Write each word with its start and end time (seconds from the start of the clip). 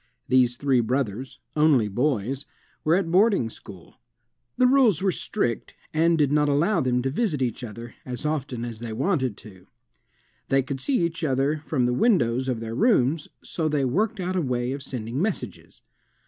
These 0.27 0.57
three 0.57 0.79
brothers, 0.79 1.37
only 1.55 1.87
boys, 1.87 2.47
were 2.83 2.95
at 2.95 3.11
boarding 3.11 3.51
school. 3.51 3.97
The 4.57 4.65
rules 4.65 5.03
were 5.03 5.11
strict, 5.11 5.75
and 5.93 6.17
did 6.17 6.31
not 6.31 6.49
allow 6.49 6.81
them 6.81 7.03
to 7.03 7.11
visit 7.11 7.39
each 7.39 7.63
other 7.63 7.93
as 8.03 8.25
often 8.25 8.65
as 8.65 8.79
they 8.79 8.93
wanted 8.93 9.37
to. 9.37 9.67
They 10.49 10.63
could 10.63 10.81
see 10.81 11.05
each 11.05 11.23
other 11.23 11.61
from 11.67 11.85
the 11.85 11.93
windows 11.93 12.47
of 12.47 12.61
their 12.61 12.73
rooms 12.73 13.27
so 13.43 13.69
they 13.69 13.85
worked 13.85 14.19
out 14.19 14.35
a 14.35 14.41
way 14.41 14.71
of 14.71 14.81
sending 14.81 15.21
messages. 15.21 15.81